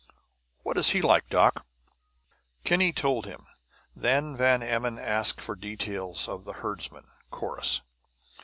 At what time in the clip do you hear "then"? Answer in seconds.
4.03-4.35